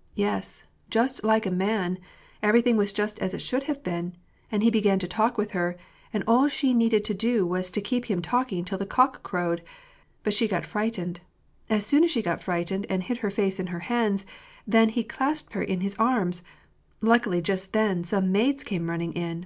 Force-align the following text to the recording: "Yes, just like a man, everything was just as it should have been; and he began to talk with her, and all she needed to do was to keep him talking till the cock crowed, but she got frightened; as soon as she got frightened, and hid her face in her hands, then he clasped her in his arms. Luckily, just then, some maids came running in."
"Yes, 0.26 0.64
just 0.88 1.22
like 1.22 1.44
a 1.44 1.50
man, 1.50 1.98
everything 2.42 2.78
was 2.78 2.94
just 2.94 3.18
as 3.18 3.34
it 3.34 3.42
should 3.42 3.64
have 3.64 3.82
been; 3.84 4.16
and 4.50 4.62
he 4.62 4.70
began 4.70 4.98
to 5.00 5.06
talk 5.06 5.36
with 5.36 5.50
her, 5.50 5.76
and 6.14 6.24
all 6.26 6.48
she 6.48 6.72
needed 6.72 7.04
to 7.04 7.12
do 7.12 7.46
was 7.46 7.70
to 7.72 7.82
keep 7.82 8.06
him 8.06 8.22
talking 8.22 8.64
till 8.64 8.78
the 8.78 8.86
cock 8.86 9.22
crowed, 9.22 9.60
but 10.22 10.32
she 10.32 10.48
got 10.48 10.64
frightened; 10.64 11.20
as 11.68 11.84
soon 11.84 12.04
as 12.04 12.10
she 12.10 12.22
got 12.22 12.42
frightened, 12.42 12.86
and 12.88 13.02
hid 13.02 13.18
her 13.18 13.28
face 13.30 13.60
in 13.60 13.66
her 13.66 13.80
hands, 13.80 14.24
then 14.66 14.88
he 14.88 15.04
clasped 15.04 15.52
her 15.52 15.62
in 15.62 15.82
his 15.82 15.94
arms. 15.96 16.42
Luckily, 17.02 17.42
just 17.42 17.74
then, 17.74 18.02
some 18.02 18.32
maids 18.32 18.64
came 18.64 18.88
running 18.88 19.12
in." 19.12 19.44